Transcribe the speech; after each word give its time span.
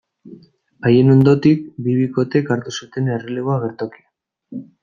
Haien 0.87 1.11
ondotik, 1.15 1.61
bi 1.89 1.95
bikotek 1.99 2.51
hartu 2.57 2.75
zuten 2.81 3.15
erreleboa 3.19 3.55
agertokian. 3.63 4.69